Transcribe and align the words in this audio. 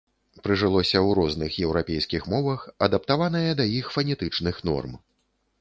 Прыжылося 0.45 0.97
ў 0.99 1.09
розных 1.19 1.57
еўрапейскіх 1.67 2.25
мовах, 2.35 2.65
адаптаванае 2.89 3.45
да 3.61 3.69
іх 3.79 3.93
фанетычных 3.99 4.55
норм. 4.73 4.99